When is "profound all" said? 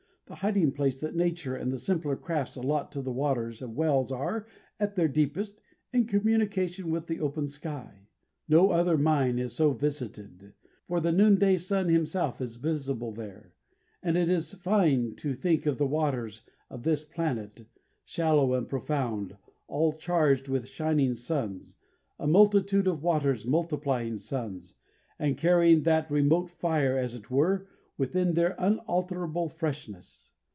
18.69-19.91